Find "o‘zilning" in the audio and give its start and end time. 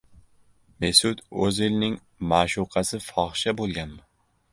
1.47-1.97